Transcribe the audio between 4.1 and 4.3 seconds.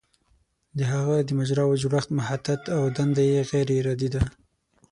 ده.